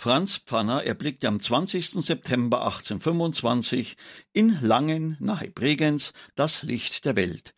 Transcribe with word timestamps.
Franz 0.00 0.36
Pfanner 0.36 0.84
erblickte 0.84 1.26
am 1.26 1.40
20. 1.40 1.90
September 2.04 2.58
1825 2.58 3.96
in 4.32 4.56
Langen 4.62 5.16
nahe 5.18 5.50
Bregenz 5.50 6.12
das 6.36 6.62
Licht 6.62 7.04
der 7.04 7.16
Welt. 7.16 7.52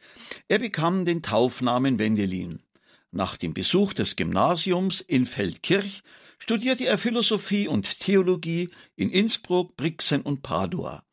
Er 0.49 0.59
bekam 0.59 1.05
den 1.05 1.21
Taufnamen 1.21 1.99
Wendelin. 1.99 2.63
Nach 3.11 3.37
dem 3.37 3.53
Besuch 3.53 3.93
des 3.93 4.17
Gymnasiums 4.17 5.03
in 5.03 5.27
Feldkirch 5.27 6.03
studierte 6.39 6.87
er 6.87 6.97
Philosophie 6.97 7.69
und 7.69 8.01
Theologie 8.01 8.71
in 8.97 9.11
Innsbruck, 9.11 9.77
Brixen 9.77 10.23
und 10.23 10.41
Padua. 10.41 11.05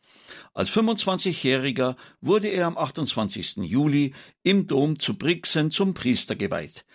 Als 0.54 0.72
25-Jähriger 0.72 1.98
wurde 2.22 2.48
er 2.48 2.68
am 2.68 2.78
28. 2.78 3.58
Juli 3.58 4.14
im 4.44 4.66
Dom 4.66 4.98
zu 4.98 5.18
Brixen 5.18 5.72
zum 5.72 5.94
Priester 5.94 6.38
geweiht. 6.38 6.86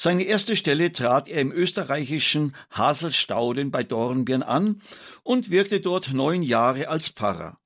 Seine 0.00 0.22
erste 0.22 0.54
Stelle 0.54 0.92
trat 0.92 1.26
er 1.26 1.40
im 1.40 1.50
österreichischen 1.50 2.54
Haselstauden 2.70 3.72
bei 3.72 3.82
Dornbirn 3.82 4.44
an 4.44 4.80
und 5.24 5.50
wirkte 5.50 5.80
dort 5.80 6.12
neun 6.12 6.44
Jahre 6.44 6.86
als 6.86 7.08
Pfarrer. 7.08 7.58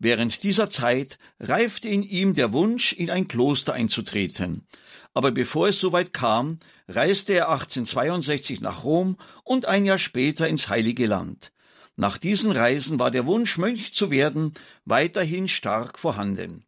Während 0.00 0.42
dieser 0.42 0.70
Zeit 0.70 1.20
reifte 1.38 1.88
in 1.88 2.02
ihm 2.02 2.34
der 2.34 2.52
Wunsch, 2.52 2.92
in 2.92 3.10
ein 3.10 3.28
Kloster 3.28 3.74
einzutreten. 3.74 4.66
Aber 5.14 5.30
bevor 5.30 5.68
es 5.68 5.78
soweit 5.78 6.12
kam, 6.12 6.58
reiste 6.88 7.32
er 7.34 7.48
1862 7.50 8.60
nach 8.60 8.82
Rom 8.82 9.16
und 9.44 9.64
ein 9.66 9.84
Jahr 9.84 9.98
später 9.98 10.48
ins 10.48 10.68
Heilige 10.68 11.06
Land. 11.06 11.52
Nach 11.94 12.18
diesen 12.18 12.50
Reisen 12.50 12.98
war 12.98 13.12
der 13.12 13.26
Wunsch, 13.26 13.56
Mönch 13.56 13.94
zu 13.94 14.10
werden, 14.10 14.54
weiterhin 14.84 15.46
stark 15.46 16.00
vorhanden. 16.00 16.64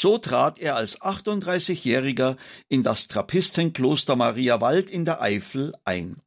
So 0.00 0.16
trat 0.16 0.60
er 0.60 0.76
als 0.76 1.00
38-Jähriger 1.00 2.36
in 2.68 2.84
das 2.84 3.08
Trappistenkloster 3.08 4.14
Maria 4.14 4.60
Wald 4.60 4.90
in 4.90 5.04
der 5.04 5.20
Eifel 5.20 5.74
ein. 5.84 6.22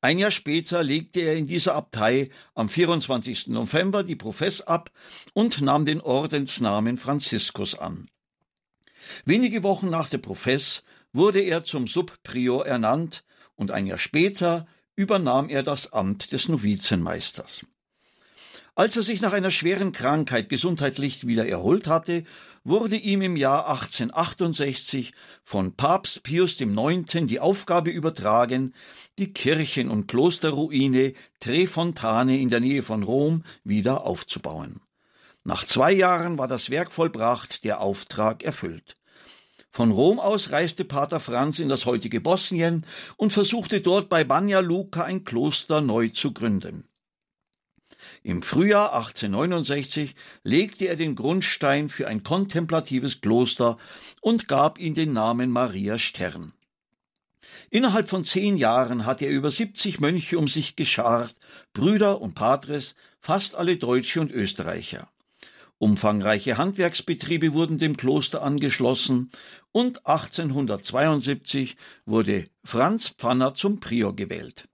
Ein 0.00 0.18
Jahr 0.18 0.30
später 0.30 0.82
legte 0.82 1.20
er 1.20 1.36
in 1.36 1.46
dieser 1.46 1.74
Abtei 1.74 2.30
am 2.54 2.70
24. 2.70 3.48
November 3.48 4.02
die 4.02 4.16
Profess 4.16 4.62
ab 4.62 4.90
und 5.34 5.60
nahm 5.60 5.84
den 5.84 6.00
Ordensnamen 6.00 6.96
Franziskus 6.96 7.78
an. 7.78 8.08
Wenige 9.26 9.62
Wochen 9.62 9.90
nach 9.90 10.08
der 10.08 10.16
Profess 10.16 10.82
wurde 11.12 11.40
er 11.40 11.64
zum 11.64 11.88
Subprior 11.88 12.64
ernannt 12.64 13.24
und 13.56 13.72
ein 13.72 13.86
Jahr 13.86 13.98
später 13.98 14.66
übernahm 14.96 15.50
er 15.50 15.62
das 15.62 15.92
Amt 15.92 16.32
des 16.32 16.48
Novizenmeisters. 16.48 17.66
Als 18.74 18.96
er 18.96 19.02
sich 19.02 19.20
nach 19.20 19.34
einer 19.34 19.50
schweren 19.50 19.92
Krankheit 19.92 20.48
gesundheitlich 20.48 21.26
wieder 21.26 21.46
erholt 21.46 21.86
hatte, 21.86 22.24
wurde 22.64 22.96
ihm 22.96 23.22
im 23.22 23.36
Jahr 23.36 23.68
1868 23.68 25.12
von 25.42 25.74
Papst 25.74 26.22
Pius 26.22 26.60
IX. 26.60 27.04
die 27.26 27.40
Aufgabe 27.40 27.90
übertragen, 27.90 28.74
die 29.18 29.32
Kirchen- 29.32 29.90
und 29.90 30.06
Klosterruine 30.06 31.14
Trefontane 31.40 32.38
in 32.38 32.48
der 32.48 32.60
Nähe 32.60 32.82
von 32.82 33.02
Rom 33.02 33.42
wieder 33.64 34.06
aufzubauen. 34.06 34.80
Nach 35.44 35.64
zwei 35.64 35.92
Jahren 35.92 36.38
war 36.38 36.46
das 36.46 36.70
Werk 36.70 36.92
vollbracht, 36.92 37.64
der 37.64 37.80
Auftrag 37.80 38.44
erfüllt. 38.44 38.96
Von 39.70 39.90
Rom 39.90 40.20
aus 40.20 40.52
reiste 40.52 40.84
Pater 40.84 41.18
Franz 41.18 41.58
in 41.58 41.68
das 41.68 41.86
heutige 41.86 42.20
Bosnien 42.20 42.86
und 43.16 43.32
versuchte 43.32 43.80
dort 43.80 44.08
bei 44.08 44.22
Banja 44.22 44.60
Luka 44.60 45.02
ein 45.02 45.24
Kloster 45.24 45.80
neu 45.80 46.08
zu 46.08 46.32
gründen. 46.32 46.86
Im 48.24 48.42
Frühjahr 48.42 48.94
1869 48.94 50.14
legte 50.44 50.86
er 50.86 50.94
den 50.94 51.16
Grundstein 51.16 51.88
für 51.88 52.06
ein 52.06 52.22
kontemplatives 52.22 53.20
Kloster 53.20 53.78
und 54.20 54.46
gab 54.46 54.78
ihm 54.78 54.94
den 54.94 55.12
Namen 55.12 55.50
Maria 55.50 55.98
Stern. 55.98 56.52
Innerhalb 57.70 58.08
von 58.08 58.22
zehn 58.22 58.56
Jahren 58.56 59.06
hatte 59.06 59.24
er 59.24 59.32
über 59.32 59.50
70 59.50 59.98
Mönche 59.98 60.38
um 60.38 60.46
sich 60.46 60.76
geschart, 60.76 61.34
Brüder 61.72 62.20
und 62.20 62.34
Patres, 62.34 62.94
fast 63.20 63.56
alle 63.56 63.76
Deutsche 63.76 64.20
und 64.20 64.30
Österreicher. 64.30 65.08
Umfangreiche 65.78 66.58
Handwerksbetriebe 66.58 67.54
wurden 67.54 67.78
dem 67.78 67.96
Kloster 67.96 68.42
angeschlossen 68.42 69.32
und 69.72 70.06
1872 70.06 71.76
wurde 72.06 72.46
Franz 72.62 73.08
Pfanner 73.08 73.54
zum 73.54 73.80
Prior 73.80 74.14
gewählt. 74.14 74.68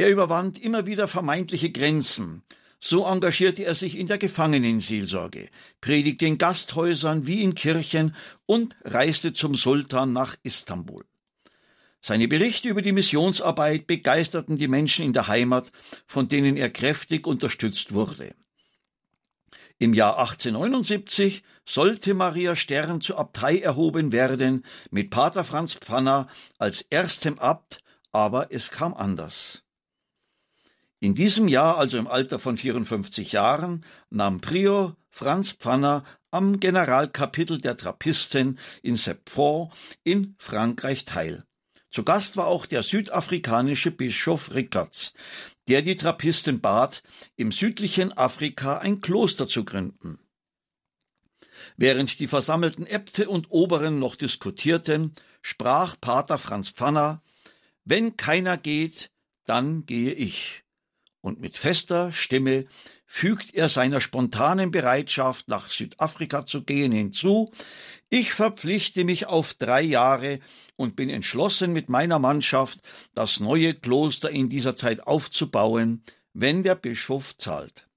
Er 0.00 0.08
überwand 0.08 0.58
immer 0.58 0.86
wieder 0.86 1.08
vermeintliche 1.08 1.70
Grenzen. 1.70 2.42
So 2.80 3.04
engagierte 3.04 3.66
er 3.66 3.74
sich 3.74 3.98
in 3.98 4.06
der 4.06 4.16
Gefangenenseelsorge, 4.16 5.50
predigte 5.82 6.24
in 6.24 6.38
Gasthäusern 6.38 7.26
wie 7.26 7.42
in 7.42 7.54
Kirchen 7.54 8.16
und 8.46 8.76
reiste 8.82 9.34
zum 9.34 9.54
Sultan 9.56 10.14
nach 10.14 10.36
Istanbul. 10.42 11.04
Seine 12.00 12.28
Berichte 12.28 12.70
über 12.70 12.80
die 12.80 12.92
Missionsarbeit 12.92 13.86
begeisterten 13.86 14.56
die 14.56 14.68
Menschen 14.68 15.04
in 15.04 15.12
der 15.12 15.28
Heimat, 15.28 15.70
von 16.06 16.30
denen 16.30 16.56
er 16.56 16.70
kräftig 16.70 17.26
unterstützt 17.26 17.92
wurde. 17.92 18.34
Im 19.78 19.92
Jahr 19.92 20.18
1879 20.18 21.42
sollte 21.66 22.14
Maria 22.14 22.56
Stern 22.56 23.02
zur 23.02 23.18
Abtei 23.18 23.58
erhoben 23.58 24.12
werden, 24.12 24.64
mit 24.90 25.10
Pater 25.10 25.44
Franz 25.44 25.74
Pfanner 25.74 26.26
als 26.56 26.80
erstem 26.80 27.38
Abt, 27.38 27.82
aber 28.12 28.50
es 28.50 28.70
kam 28.70 28.94
anders. 28.94 29.62
In 31.02 31.14
diesem 31.14 31.48
Jahr, 31.48 31.78
also 31.78 31.96
im 31.96 32.06
Alter 32.06 32.38
von 32.38 32.58
54 32.58 33.32
Jahren, 33.32 33.86
nahm 34.10 34.42
Prior 34.42 34.98
Franz 35.08 35.52
Pfanner 35.52 36.04
am 36.30 36.60
Generalkapitel 36.60 37.58
der 37.58 37.78
Trappisten 37.78 38.58
in 38.82 38.96
Sepfort 38.96 39.72
in 40.04 40.34
Frankreich 40.38 41.06
teil. 41.06 41.44
Zu 41.90 42.04
Gast 42.04 42.36
war 42.36 42.48
auch 42.48 42.66
der 42.66 42.82
südafrikanische 42.82 43.90
Bischof 43.90 44.54
Rickards, 44.54 45.14
der 45.68 45.80
die 45.80 45.96
Trappisten 45.96 46.60
bat, 46.60 47.02
im 47.34 47.50
südlichen 47.50 48.12
Afrika 48.12 48.76
ein 48.76 49.00
Kloster 49.00 49.46
zu 49.46 49.64
gründen. 49.64 50.18
Während 51.78 52.20
die 52.20 52.28
versammelten 52.28 52.86
Äbte 52.86 53.30
und 53.30 53.50
Oberen 53.50 53.98
noch 53.98 54.16
diskutierten, 54.16 55.14
sprach 55.40 55.96
Pater 55.98 56.36
Franz 56.36 56.68
Pfanner 56.68 57.22
Wenn 57.84 58.18
keiner 58.18 58.58
geht, 58.58 59.10
dann 59.46 59.86
gehe 59.86 60.12
ich 60.12 60.62
und 61.20 61.40
mit 61.40 61.56
fester 61.56 62.12
Stimme 62.12 62.64
fügt 63.06 63.54
er 63.54 63.68
seiner 63.68 64.00
spontanen 64.00 64.70
Bereitschaft, 64.70 65.48
nach 65.48 65.70
Südafrika 65.70 66.46
zu 66.46 66.62
gehen, 66.62 66.92
hinzu 66.92 67.50
Ich 68.08 68.32
verpflichte 68.32 69.04
mich 69.04 69.26
auf 69.26 69.54
drei 69.54 69.82
Jahre 69.82 70.40
und 70.76 70.96
bin 70.96 71.10
entschlossen, 71.10 71.72
mit 71.72 71.88
meiner 71.88 72.18
Mannschaft 72.18 72.80
das 73.14 73.40
neue 73.40 73.74
Kloster 73.74 74.30
in 74.30 74.48
dieser 74.48 74.76
Zeit 74.76 75.06
aufzubauen, 75.06 76.04
wenn 76.32 76.62
der 76.62 76.76
Bischof 76.76 77.36
zahlt. 77.36 77.88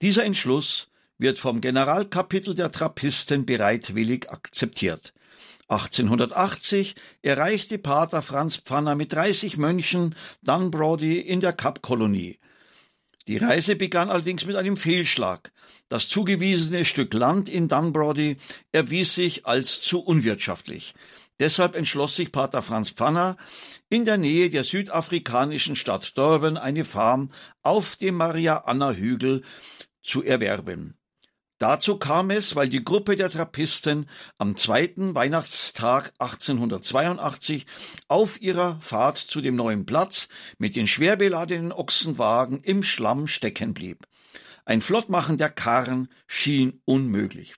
Dieser 0.00 0.24
Entschluss 0.24 0.88
wird 1.18 1.38
vom 1.38 1.60
Generalkapitel 1.60 2.54
der 2.54 2.70
Trappisten 2.70 3.44
bereitwillig 3.44 4.30
akzeptiert. 4.30 5.12
1880 5.70 6.96
erreichte 7.22 7.78
Pater 7.78 8.22
Franz 8.22 8.56
Pfanner 8.56 8.96
mit 8.96 9.12
30 9.12 9.56
Mönchen 9.56 10.16
Dunbrody 10.42 11.20
in 11.20 11.38
der 11.38 11.52
Kapkolonie. 11.52 12.40
Die 13.28 13.36
Reise 13.36 13.76
begann 13.76 14.10
allerdings 14.10 14.44
mit 14.46 14.56
einem 14.56 14.76
Fehlschlag. 14.76 15.52
Das 15.88 16.08
zugewiesene 16.08 16.84
Stück 16.84 17.14
Land 17.14 17.48
in 17.48 17.68
Dunbrody 17.68 18.38
erwies 18.72 19.14
sich 19.14 19.46
als 19.46 19.80
zu 19.80 20.00
unwirtschaftlich. 20.00 20.94
Deshalb 21.38 21.76
entschloss 21.76 22.16
sich 22.16 22.32
Pater 22.32 22.62
Franz 22.62 22.90
Pfanner, 22.90 23.36
in 23.88 24.04
der 24.04 24.18
Nähe 24.18 24.50
der 24.50 24.64
südafrikanischen 24.64 25.76
Stadt 25.76 26.18
Durban 26.18 26.56
eine 26.56 26.84
Farm 26.84 27.30
auf 27.62 27.94
dem 27.94 28.16
Maria 28.16 28.64
Anna 28.66 28.90
Hügel 28.90 29.42
zu 30.02 30.24
erwerben. 30.24 30.99
Dazu 31.60 31.98
kam 31.98 32.30
es, 32.30 32.56
weil 32.56 32.70
die 32.70 32.82
Gruppe 32.82 33.16
der 33.16 33.28
Trappisten 33.28 34.08
am 34.38 34.56
zweiten 34.56 35.14
Weihnachtstag 35.14 36.14
1882 36.18 37.66
auf 38.08 38.40
ihrer 38.40 38.80
Fahrt 38.80 39.18
zu 39.18 39.42
dem 39.42 39.56
neuen 39.56 39.84
Platz 39.84 40.28
mit 40.56 40.74
den 40.74 40.86
schwer 40.86 41.16
beladenen 41.16 41.70
Ochsenwagen 41.70 42.62
im 42.62 42.82
Schlamm 42.82 43.26
stecken 43.26 43.74
blieb. 43.74 44.06
Ein 44.64 44.80
Flottmachen 44.80 45.36
der 45.36 45.50
Karren 45.50 46.08
schien 46.26 46.80
unmöglich. 46.86 47.54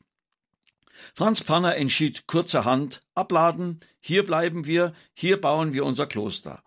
Franz 1.14 1.38
Pfanner 1.38 1.76
entschied 1.76 2.26
kurzerhand, 2.26 3.02
abladen, 3.14 3.78
hier 4.00 4.24
bleiben 4.24 4.66
wir, 4.66 4.94
hier 5.14 5.40
bauen 5.40 5.74
wir 5.74 5.84
unser 5.84 6.08
Kloster. 6.08 6.64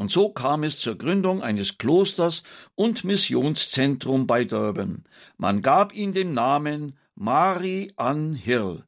Und 0.00 0.10
so 0.10 0.30
kam 0.30 0.62
es 0.62 0.80
zur 0.80 0.96
Gründung 0.96 1.42
eines 1.42 1.76
Klosters 1.76 2.42
und 2.74 3.04
Missionszentrum 3.04 4.26
bei 4.26 4.44
Durban. 4.46 5.04
Man 5.36 5.60
gab 5.60 5.94
ihm 5.94 6.14
den 6.14 6.32
Namen 6.32 6.96
Mari 7.16 7.92
An 7.96 8.32
Hill. 8.32 8.82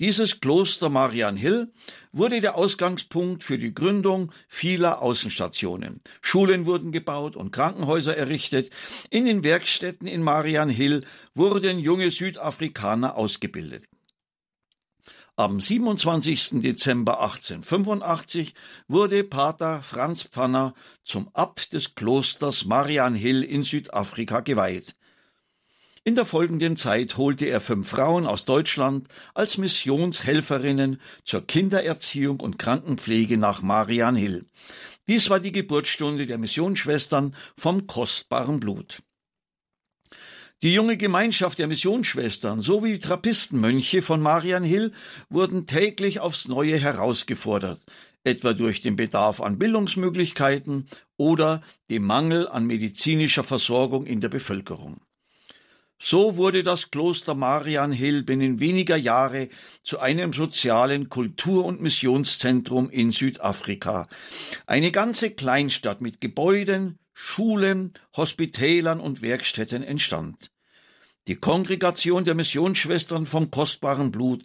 Dieses 0.00 0.40
Kloster 0.40 0.90
Marian 0.90 1.38
Hill 1.38 1.72
wurde 2.12 2.42
der 2.42 2.58
Ausgangspunkt 2.58 3.42
für 3.42 3.56
die 3.56 3.72
Gründung 3.72 4.32
vieler 4.46 5.00
Außenstationen. 5.00 6.02
Schulen 6.20 6.66
wurden 6.66 6.92
gebaut 6.92 7.36
und 7.36 7.50
Krankenhäuser 7.50 8.14
errichtet. 8.14 8.68
In 9.08 9.24
den 9.24 9.44
Werkstätten 9.44 10.06
in 10.06 10.22
Marian 10.22 10.68
Hill 10.68 11.06
wurden 11.34 11.78
junge 11.78 12.10
Südafrikaner 12.10 13.16
ausgebildet. 13.16 13.86
Am 15.36 15.58
27. 15.58 16.60
Dezember 16.60 17.20
1885 17.20 18.54
wurde 18.86 19.24
Pater 19.24 19.82
Franz 19.82 20.22
Pfanner 20.22 20.74
zum 21.02 21.28
Abt 21.32 21.72
des 21.72 21.96
Klosters 21.96 22.66
Marianhill 22.66 23.42
in 23.42 23.64
Südafrika 23.64 24.38
geweiht. 24.40 24.94
In 26.04 26.14
der 26.14 26.24
folgenden 26.24 26.76
Zeit 26.76 27.16
holte 27.16 27.46
er 27.46 27.60
fünf 27.60 27.88
Frauen 27.88 28.26
aus 28.26 28.44
Deutschland 28.44 29.08
als 29.34 29.58
Missionshelferinnen 29.58 31.00
zur 31.24 31.44
Kindererziehung 31.44 32.38
und 32.38 32.56
Krankenpflege 32.56 33.36
nach 33.36 33.60
Marianhill. 33.60 34.46
Dies 35.08 35.30
war 35.30 35.40
die 35.40 35.50
Geburtsstunde 35.50 36.26
der 36.26 36.38
Missionsschwestern 36.38 37.34
vom 37.56 37.88
kostbaren 37.88 38.60
Blut. 38.60 39.02
Die 40.62 40.72
junge 40.72 40.96
Gemeinschaft 40.96 41.58
der 41.58 41.66
Missionsschwestern 41.66 42.60
sowie 42.60 42.92
die 42.92 42.98
Trappistenmönche 42.98 44.02
von 44.02 44.20
Marianhill 44.20 44.92
wurden 45.28 45.66
täglich 45.66 46.20
aufs 46.20 46.48
Neue 46.48 46.78
herausgefordert, 46.78 47.80
etwa 48.22 48.54
durch 48.54 48.80
den 48.80 48.96
Bedarf 48.96 49.40
an 49.40 49.58
Bildungsmöglichkeiten 49.58 50.86
oder 51.16 51.62
dem 51.90 52.04
Mangel 52.04 52.48
an 52.48 52.66
medizinischer 52.66 53.44
Versorgung 53.44 54.06
in 54.06 54.20
der 54.20 54.30
Bevölkerung. 54.30 55.00
So 56.06 56.36
wurde 56.36 56.62
das 56.62 56.90
Kloster 56.90 57.34
Marianhill 57.34 58.24
binnen 58.24 58.60
weniger 58.60 58.94
Jahre 58.98 59.48
zu 59.82 60.00
einem 60.00 60.34
sozialen 60.34 61.08
Kultur- 61.08 61.64
und 61.64 61.80
Missionszentrum 61.80 62.90
in 62.90 63.10
Südafrika. 63.10 64.06
Eine 64.66 64.92
ganze 64.92 65.30
Kleinstadt 65.30 66.02
mit 66.02 66.20
Gebäuden, 66.20 66.98
Schulen, 67.14 67.94
Hospitälern 68.14 69.00
und 69.00 69.22
Werkstätten 69.22 69.82
entstand. 69.82 70.50
Die 71.26 71.36
Kongregation 71.36 72.26
der 72.26 72.34
Missionsschwestern 72.34 73.24
vom 73.24 73.50
kostbaren 73.50 74.10
Blut 74.10 74.44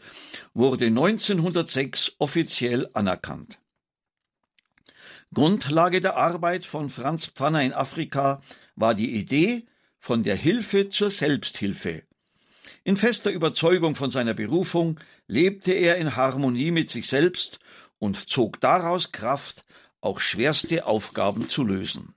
wurde 0.53 0.85
1906 0.85 2.13
offiziell 2.19 2.87
anerkannt. 2.93 3.59
Grundlage 5.33 5.99
der 5.99 6.15
Arbeit 6.15 6.65
von 6.65 6.89
Franz 6.89 7.25
Pfanner 7.25 7.63
in 7.63 7.73
Afrika 7.73 8.41
war 8.77 8.95
die 8.95 9.11
Idee 9.19 9.65
von 9.99 10.23
der 10.23 10.35
Hilfe 10.35 10.89
zur 10.89 11.11
Selbsthilfe. 11.11 12.03
In 12.83 12.97
fester 12.97 13.29
Überzeugung 13.29 13.95
von 13.95 14.09
seiner 14.09 14.33
Berufung 14.33 14.99
lebte 15.27 15.73
er 15.73 15.97
in 15.97 16.15
Harmonie 16.15 16.71
mit 16.71 16.89
sich 16.89 17.07
selbst 17.07 17.59
und 17.99 18.29
zog 18.29 18.59
daraus 18.61 19.11
Kraft, 19.11 19.65
auch 20.01 20.19
schwerste 20.19 20.85
Aufgaben 20.85 21.49
zu 21.49 21.63
lösen. 21.63 22.15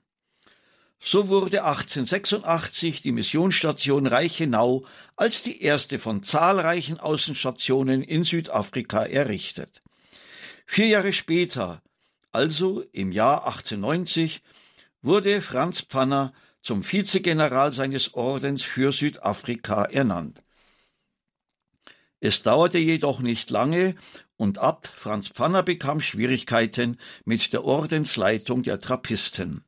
So 1.05 1.27
wurde 1.27 1.65
1886 1.65 3.03
die 3.03 3.11
Missionsstation 3.11 4.07
Reichenau 4.07 4.87
als 5.17 5.43
die 5.43 5.61
erste 5.61 5.99
von 5.99 6.23
zahlreichen 6.23 7.01
Außenstationen 7.01 8.05
in 8.05 8.23
Südafrika 8.23 9.05
errichtet. 9.05 9.81
Vier 10.65 10.87
Jahre 10.87 11.13
später, 11.13 11.83
also 12.31 12.85
im 12.93 13.11
Jahr 13.11 13.47
1890, 13.49 14.43
wurde 15.03 15.43
Franz 15.43 15.81
Pfanner 15.81 16.33
zum 16.63 16.83
Vizegeneral 16.83 17.73
seines 17.73 18.15
Ordens 18.15 18.63
für 18.63 18.93
Südafrika 18.93 19.85
ernannt. 19.85 20.43
Es 22.21 22.43
dauerte 22.43 22.79
jedoch 22.79 23.21
nicht 23.21 23.51
lange 23.51 23.97
und 24.37 24.59
Abt 24.59 24.87
Franz 24.87 25.29
Pfanner 25.29 25.65
bekam 25.65 26.01
Schwierigkeiten 26.01 26.99
mit 27.25 27.53
der 27.53 27.65
Ordensleitung 27.65 28.63
der 28.63 28.81
Trappisten. 28.81 29.65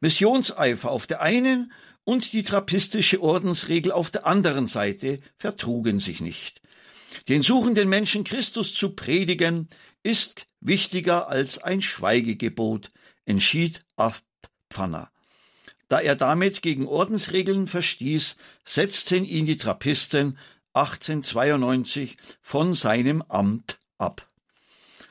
Missionseifer 0.00 0.90
auf 0.90 1.08
der 1.08 1.20
einen 1.20 1.72
und 2.04 2.32
die 2.32 2.44
trappistische 2.44 3.20
Ordensregel 3.20 3.92
auf 3.92 4.10
der 4.10 4.26
anderen 4.26 4.66
Seite 4.66 5.18
vertrugen 5.36 5.98
sich 5.98 6.20
nicht. 6.20 6.62
Den 7.28 7.42
suchenden 7.42 7.88
Menschen 7.88 8.24
Christus 8.24 8.72
zu 8.72 8.94
predigen, 8.94 9.68
ist 10.02 10.46
wichtiger 10.60 11.28
als 11.28 11.58
ein 11.58 11.82
Schweigegebot, 11.82 12.88
entschied 13.26 13.84
Abt 13.96 14.24
Pfanner. 14.70 15.10
Da 15.90 15.98
er 15.98 16.14
damit 16.14 16.62
gegen 16.62 16.86
Ordensregeln 16.86 17.66
verstieß, 17.66 18.36
setzten 18.64 19.24
ihn 19.24 19.44
die 19.44 19.56
Trappisten 19.56 20.38
1892 20.72 22.16
von 22.40 22.74
seinem 22.74 23.22
Amt 23.22 23.80
ab. 23.98 24.24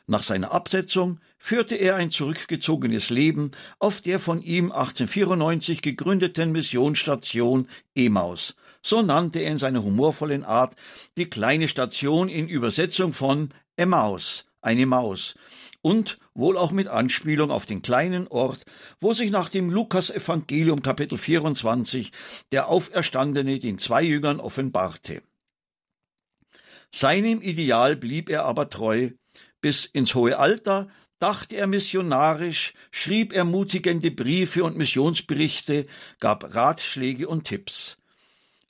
Nach 0.07 0.23
seiner 0.23 0.53
Absetzung 0.53 1.19
führte 1.37 1.75
er 1.75 1.97
ein 1.97 2.11
zurückgezogenes 2.11 3.09
Leben 3.09 3.51
auf 3.77 3.99
der 3.99 4.19
von 4.19 4.41
ihm 4.41 4.71
1894 4.71 5.81
gegründeten 5.81 6.53
Missionsstation 6.53 7.67
Emaus. 7.93 8.55
So 8.81 9.01
nannte 9.01 9.39
er 9.39 9.51
in 9.51 9.57
seiner 9.57 9.83
humorvollen 9.83 10.45
Art 10.45 10.77
die 11.17 11.29
kleine 11.29 11.67
Station 11.67 12.29
in 12.29 12.47
Übersetzung 12.47 13.11
von 13.11 13.49
Emmaus, 13.75 14.45
eine 14.61 14.85
Maus, 14.85 15.35
und 15.81 16.17
wohl 16.33 16.57
auch 16.57 16.71
mit 16.71 16.87
Anspielung 16.87 17.51
auf 17.51 17.65
den 17.65 17.81
kleinen 17.81 18.27
Ort, 18.27 18.65
wo 18.99 19.13
sich 19.13 19.31
nach 19.31 19.49
dem 19.49 19.69
Lukas-Evangelium 19.69 20.81
Kapitel 20.81 21.17
24 21.17 22.11
der 22.51 22.67
Auferstandene 22.67 23.59
den 23.59 23.77
zwei 23.77 24.03
Jüngern 24.03 24.39
offenbarte. 24.39 25.21
Seinem 26.91 27.41
Ideal 27.41 27.95
blieb 27.95 28.29
er 28.29 28.45
aber 28.45 28.69
treu, 28.69 29.11
bis 29.61 29.85
ins 29.85 30.15
hohe 30.15 30.37
Alter 30.37 30.89
dachte 31.19 31.57
er 31.57 31.67
missionarisch, 31.67 32.73
schrieb 32.91 33.33
ermutigende 33.33 34.09
Briefe 34.09 34.63
und 34.63 34.77
Missionsberichte, 34.77 35.85
gab 36.19 36.55
Ratschläge 36.55 37.27
und 37.27 37.43
Tipps. 37.43 37.98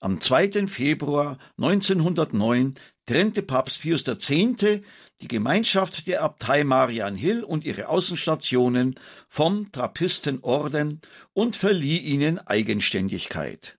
Am 0.01 0.21
2. 0.21 0.67
Februar 0.67 1.37
1909 1.57 2.75
trennte 3.05 3.41
Papst 3.41 3.81
Pius 3.81 4.07
X. 4.07 4.27
die 4.27 5.27
Gemeinschaft 5.27 6.07
der 6.07 6.23
Abtei 6.23 6.63
Marianhill 6.63 7.43
und 7.43 7.65
ihre 7.65 7.89
Außenstationen 7.89 8.95
vom 9.27 9.69
Trappistenorden 9.73 11.01
und 11.33 11.57
verlieh 11.57 11.97
ihnen 11.97 12.39
Eigenständigkeit. 12.39 13.77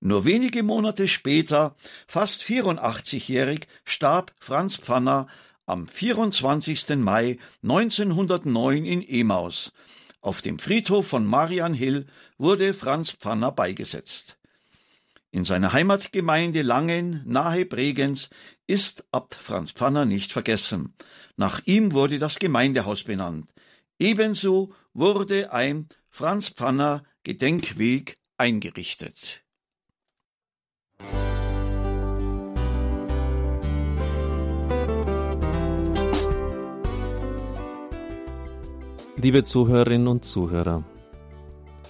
Nur 0.00 0.24
wenige 0.24 0.64
Monate 0.64 1.06
später, 1.06 1.76
fast 2.08 2.42
84-jährig, 2.42 3.68
starb 3.84 4.34
Franz 4.40 4.76
Pfanner 4.76 5.28
am 5.64 5.86
24. 5.86 6.96
Mai 6.96 7.38
1909 7.62 8.84
in 8.84 9.08
Emaus. 9.08 9.72
Auf 10.20 10.42
dem 10.42 10.58
Friedhof 10.58 11.06
von 11.06 11.24
Marianhill 11.24 12.06
wurde 12.36 12.74
Franz 12.74 13.12
Pfanner 13.12 13.52
beigesetzt. 13.52 14.38
In 15.36 15.44
seiner 15.44 15.74
Heimatgemeinde 15.74 16.62
Langen 16.62 17.20
nahe 17.26 17.66
Bregenz 17.66 18.30
ist 18.66 19.04
Abt 19.12 19.34
Franz 19.34 19.70
Pfanner 19.70 20.06
nicht 20.06 20.32
vergessen. 20.32 20.94
Nach 21.36 21.60
ihm 21.66 21.92
wurde 21.92 22.18
das 22.18 22.38
Gemeindehaus 22.38 23.02
benannt. 23.02 23.52
Ebenso 23.98 24.72
wurde 24.94 25.52
ein 25.52 25.90
Franz 26.08 26.48
Pfanner 26.48 27.02
Gedenkweg 27.22 28.16
eingerichtet. 28.38 29.42
Liebe 39.16 39.44
Zuhörerinnen 39.44 40.08
und 40.08 40.24
Zuhörer, 40.24 40.82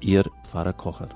Ihr 0.00 0.24
Pfarrer 0.44 0.74
Kocher. 0.74 1.08